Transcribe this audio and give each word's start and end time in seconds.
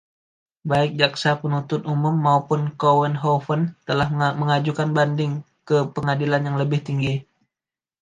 Baik 0.69 0.91
jaksa 1.01 1.31
penuntut 1.41 1.81
umum 1.93 2.15
maupun 2.27 2.61
Kouwenhoven 2.81 3.61
telah 3.87 4.07
mengajukan 4.41 4.89
banding 4.97 5.33
ke 5.67 5.77
pengadilan 5.95 6.41
yang 6.47 6.57
lebih 6.61 6.79
tinggi. 6.87 7.15